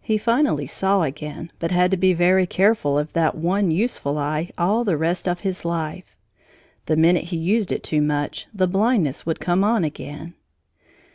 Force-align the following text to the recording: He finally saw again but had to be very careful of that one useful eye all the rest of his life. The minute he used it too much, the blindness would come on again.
He 0.00 0.16
finally 0.16 0.66
saw 0.66 1.02
again 1.02 1.52
but 1.58 1.70
had 1.72 1.90
to 1.90 1.98
be 1.98 2.14
very 2.14 2.46
careful 2.46 2.98
of 2.98 3.12
that 3.12 3.34
one 3.34 3.70
useful 3.70 4.16
eye 4.16 4.50
all 4.56 4.82
the 4.82 4.96
rest 4.96 5.28
of 5.28 5.40
his 5.40 5.62
life. 5.62 6.16
The 6.86 6.96
minute 6.96 7.24
he 7.24 7.36
used 7.36 7.70
it 7.70 7.82
too 7.82 8.00
much, 8.00 8.46
the 8.54 8.66
blindness 8.66 9.26
would 9.26 9.40
come 9.40 9.62
on 9.62 9.84
again. 9.84 10.32